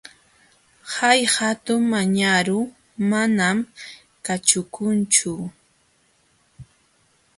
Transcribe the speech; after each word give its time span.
Hay 0.93 1.19
hatun 1.35 1.83
añaru 2.01 2.59
manam 3.09 3.57
kaćhukunchu. 4.25 5.31